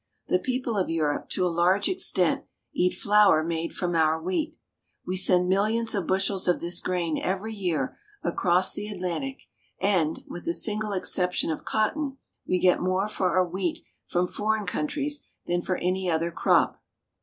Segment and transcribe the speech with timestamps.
[0.29, 4.57] The people of Europe, to a large extent, eat flour made from our wheat.
[5.05, 9.43] We send millions of bushels of this grain every year across the Atlantic,
[9.79, 12.17] and, with the single exception of cotton,
[12.47, 16.81] we get more for our wheat from foreign countries than for any other crop.